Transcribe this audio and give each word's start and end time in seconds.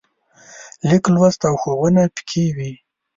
لیک 0.87 1.05
لوست 1.13 1.41
او 1.49 1.55
ښوونه 1.61 2.03
پکې 2.15 2.43
وي. 2.55 2.73